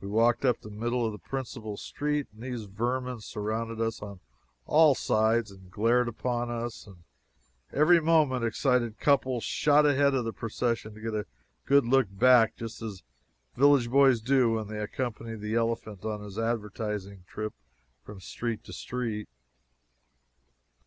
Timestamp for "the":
0.62-0.70, 1.12-1.18, 10.24-10.32, 15.36-15.54